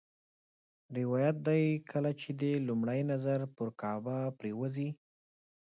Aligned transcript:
روایت 0.97 1.35
دی 1.47 1.63
کله 1.91 2.11
چې 2.21 2.29
دې 2.41 2.53
لومړی 2.67 3.01
نظر 3.11 3.39
پر 3.55 3.67
کعبه 3.81 4.17
پرېوځي. 4.39 4.89